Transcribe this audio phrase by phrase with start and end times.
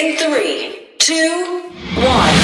[0.00, 1.60] In three, two,
[1.96, 2.34] one.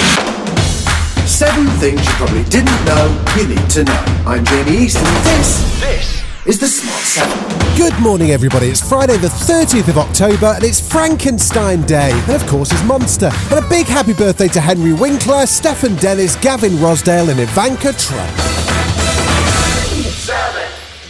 [1.27, 4.05] Seven things you probably didn't know you need to know.
[4.27, 7.77] I'm Jamie East, and this, this is the Smart Seven.
[7.78, 8.66] Good morning, everybody.
[8.66, 12.11] It's Friday, the 30th of October, and it's Frankenstein Day.
[12.28, 13.30] And of course, it's Monster.
[13.50, 18.55] And a big happy birthday to Henry Winkler, Stefan Dennis, Gavin Rossdale, and Ivanka Trump.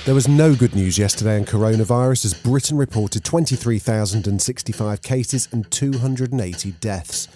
[0.06, 6.70] There was no good news yesterday on coronavirus as Britain reported 23,065 cases and 280
[6.80, 7.26] deaths.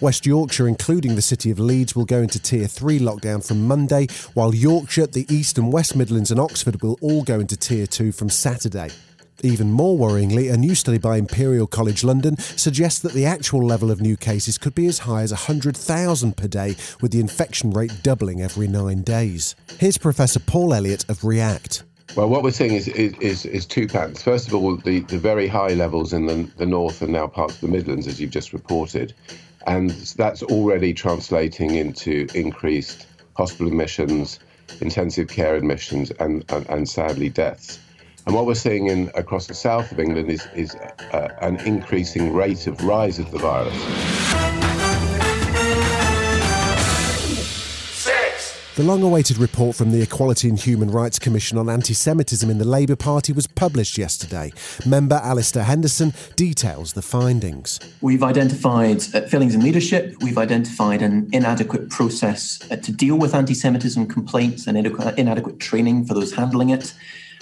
[0.00, 4.06] West Yorkshire, including the city of Leeds, will go into Tier 3 lockdown from Monday,
[4.34, 8.12] while Yorkshire, the East and West Midlands, and Oxford will all go into Tier 2
[8.12, 8.90] from Saturday.
[9.42, 13.90] Even more worryingly, a new study by Imperial College London suggests that the actual level
[13.90, 17.98] of new cases could be as high as 100,000 per day, with the infection rate
[18.04, 19.56] doubling every nine days.
[19.80, 21.82] Here's Professor Paul Elliott of REACT.
[22.14, 24.22] Well, what we're seeing is is, is, is two patterns.
[24.22, 27.54] First of all, the, the very high levels in the, the north and now parts
[27.54, 29.14] of the Midlands, as you've just reported.
[29.66, 34.40] And that's already translating into increased hospital admissions,
[34.82, 37.78] intensive care admissions, and, and, and sadly deaths.
[38.26, 42.34] And what we're seeing in across the south of England is, is uh, an increasing
[42.34, 44.31] rate of rise of the virus.
[48.74, 52.56] The long awaited report from the Equality and Human Rights Commission on anti Semitism in
[52.56, 54.50] the Labour Party was published yesterday.
[54.86, 57.78] Member Alasdair Henderson details the findings.
[58.00, 63.34] We've identified uh, failings in leadership, we've identified an inadequate process uh, to deal with
[63.34, 66.94] anti Semitism complaints and inadequate, inadequate training for those handling it.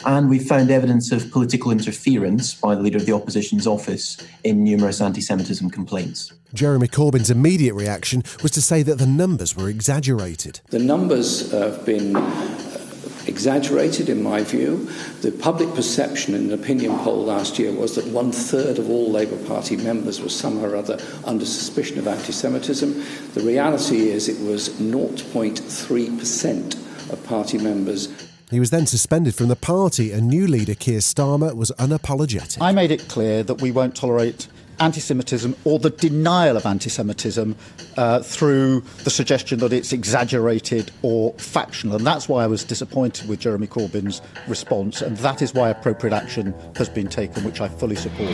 [0.04, 4.64] And we found evidence of political interference by the leader of the opposition's office in
[4.64, 6.32] numerous anti Semitism complaints.
[6.54, 10.60] Jeremy Corbyn's immediate reaction was to say that the numbers were exaggerated.
[10.70, 12.80] The numbers have been uh,
[13.26, 14.88] exaggerated, in my view.
[15.20, 19.10] The public perception in an opinion poll last year was that one third of all
[19.10, 23.04] Labour Party members were somehow or other under suspicion of anti Semitism.
[23.34, 29.56] The reality is it was 0.3% of party members he was then suspended from the
[29.56, 30.12] party.
[30.12, 32.58] and new leader, Keir Starmer, was unapologetic.
[32.60, 34.48] I made it clear that we won't tolerate
[34.80, 37.54] anti Semitism or the denial of anti Semitism
[37.96, 41.96] uh, through the suggestion that it's exaggerated or factional.
[41.96, 45.02] And that's why I was disappointed with Jeremy Corbyn's response.
[45.02, 48.30] And that is why appropriate action has been taken, which I fully support.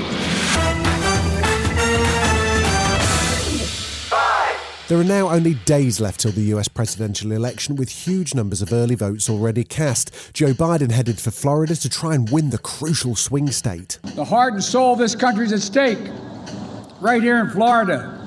[4.88, 8.72] There are now only days left till the US presidential election, with huge numbers of
[8.72, 10.12] early votes already cast.
[10.32, 13.98] Joe Biden headed for Florida to try and win the crucial swing state.
[14.14, 15.98] The heart and soul of this country is at stake,
[17.00, 18.25] right here in Florida.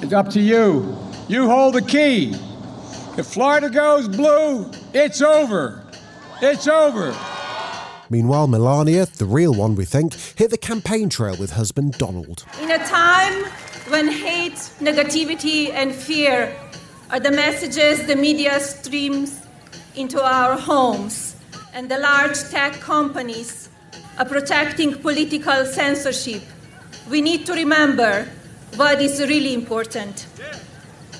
[0.00, 0.96] It's up to you.
[1.28, 2.34] You hold the key.
[3.18, 5.84] If Florida goes blue, it's over.
[6.40, 7.14] It's over.
[8.08, 12.46] Meanwhile, Melania, the real one we think, hit the campaign trail with husband Donald.
[12.62, 13.44] In a time
[13.92, 16.56] when hate, negativity, and fear
[17.10, 19.42] are the messages the media streams
[19.96, 21.36] into our homes,
[21.74, 23.68] and the large tech companies
[24.18, 26.40] are protecting political censorship,
[27.10, 28.26] we need to remember
[28.76, 30.26] what is really important.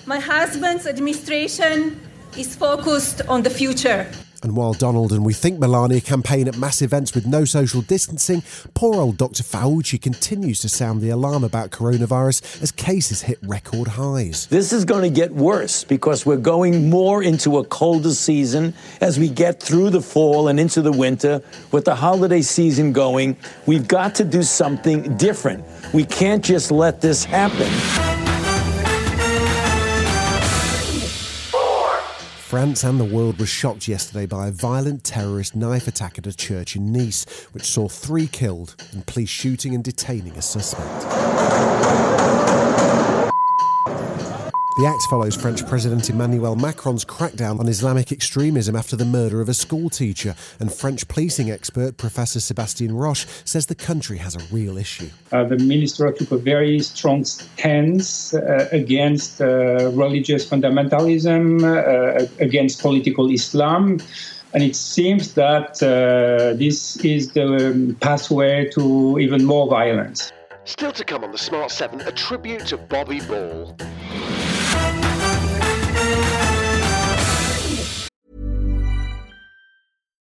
[0.07, 2.01] My husband's administration
[2.39, 4.07] is focused on the future.
[4.43, 8.43] And while Donald and we think Melania campaign at mass events with no social distancing,
[8.75, 9.45] poor old Dr.
[9.45, 14.47] Fauci continues to sound the alarm about coronavirus as cases hit record highs.
[14.47, 19.19] This is going to get worse because we're going more into a colder season as
[19.19, 21.41] we get through the fall and into the winter.
[21.71, 23.37] With the holiday season going,
[23.67, 25.65] we've got to do something different.
[25.93, 28.12] We can't just let this happen.
[32.53, 36.37] France and the world was shocked yesterday by a violent terrorist knife attack at a
[36.37, 41.03] church in Nice, which saw three killed and police shooting and detaining a suspect.
[44.79, 49.51] The act follows French President Emmanuel Macron's crackdown on Islamic extremism after the murder of
[49.51, 54.79] a schoolteacher, and French policing expert Professor Sebastien Roche says the country has a real
[54.79, 55.11] issue.
[55.31, 62.81] Uh, the minister took a very strong stance uh, against uh, religious fundamentalism, uh, against
[62.81, 64.01] political Islam.
[64.55, 70.33] And it seems that uh, this is the um, pathway to even more violence.
[70.65, 73.77] Still to come on the Smart 7, a tribute to Bobby Ball.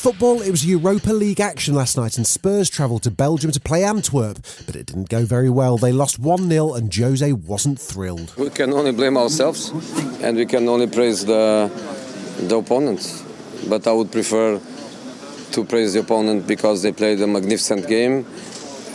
[0.00, 3.84] football, it was Europa League action last night, and Spurs travelled to Belgium to play
[3.84, 5.76] Antwerp, but it didn't go very well.
[5.76, 8.34] They lost 1 0, and Jose wasn't thrilled.
[8.38, 9.68] We can only blame ourselves,
[10.22, 11.70] and we can only praise the,
[12.38, 13.22] the opponents.
[13.68, 14.58] But I would prefer
[15.52, 18.24] to praise the opponent because they played a magnificent game,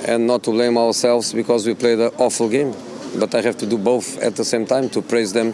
[0.08, 2.74] and not to blame ourselves because we played an awful game.
[3.20, 5.54] But I have to do both at the same time to praise them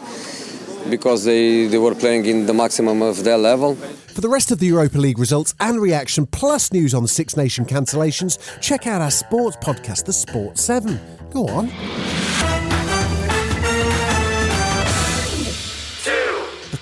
[0.90, 3.76] because they, they were playing in the maximum of their level.
[3.76, 7.38] For the rest of the Europa League results and reaction, plus news on the Six
[7.38, 11.00] Nation cancellations, check out our sports podcast, The Sport 7.
[11.32, 12.21] Go on.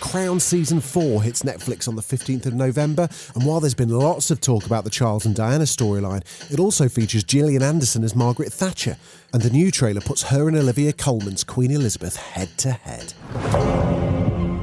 [0.09, 4.31] Crown Season 4 hits Netflix on the 15th of November, and while there's been lots
[4.31, 8.51] of talk about the Charles and Diana storyline, it also features Gillian Anderson as Margaret
[8.51, 8.97] Thatcher,
[9.33, 13.13] and the new trailer puts her and Olivia Colman's Queen Elizabeth head to head.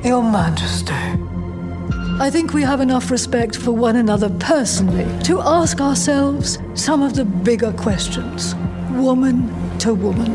[0.04, 0.93] Your Majesty.
[2.20, 7.14] I think we have enough respect for one another personally to ask ourselves some of
[7.14, 8.56] the bigger questions,
[8.90, 10.34] woman to woman.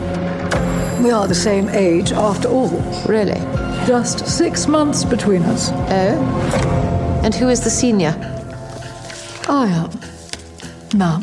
[1.04, 2.70] We are the same age after all.
[3.10, 3.61] Really?
[3.88, 5.70] Just six months between us.
[5.72, 7.22] Oh?
[7.24, 8.16] And who is the senior?
[9.50, 10.98] I am.
[10.98, 11.22] Ma'am.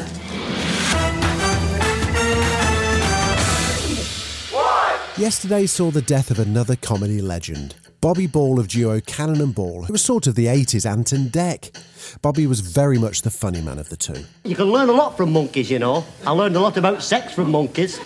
[5.17, 9.83] Yesterday saw the death of another comedy legend, Bobby Ball of duo Cannon and Ball,
[9.85, 11.77] who was sort of the 80s Ant and Dec.
[12.23, 14.25] Bobby was very much the funny man of the two.
[14.45, 16.05] You can learn a lot from monkeys, you know.
[16.25, 17.99] I learned a lot about sex from monkeys.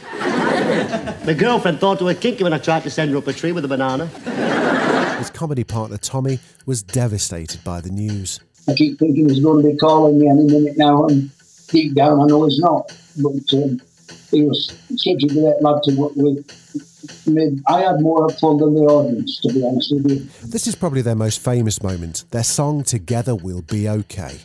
[1.27, 3.53] My girlfriend thought it was kinky when I tried to send her up a tree
[3.53, 4.07] with a banana.
[5.19, 8.41] His comedy partner Tommy was devastated by the news.
[8.69, 11.31] I keep thinking he's going to be calling me any minute now, and
[11.69, 12.97] deep down I know he's not.
[13.19, 13.81] But um,
[14.31, 16.45] he was such a great lad to work with.
[17.27, 20.29] I, mean, I had more fun than the audience, to be honest with you.
[20.45, 24.39] This is probably their most famous moment, their song Together We'll Be Okay.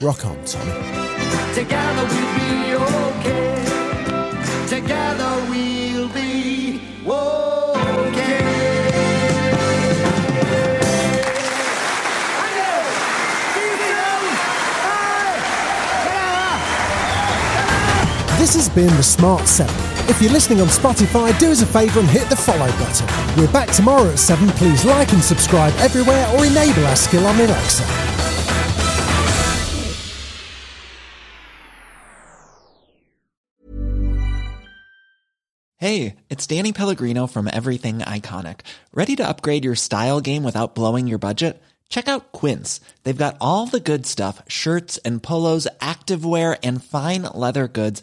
[0.00, 0.72] Rock on, Tommy.
[1.54, 2.53] Together we'll be
[18.74, 19.72] Has the Smart 7.
[20.10, 23.06] If you're listening on Spotify, do us a favour and hit the follow button.
[23.36, 24.48] We're back tomorrow at 7.
[24.50, 27.84] Please like and subscribe everywhere or enable our skill on Alexa.
[35.76, 38.60] Hey, it's Danny Pellegrino from Everything Iconic.
[38.92, 41.62] Ready to upgrade your style game without blowing your budget?
[41.90, 42.80] Check out Quince.
[43.04, 48.02] They've got all the good stuff shirts and polos, activewear, and fine leather goods,